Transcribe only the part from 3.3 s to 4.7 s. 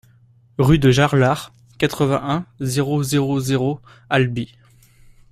zéro Albi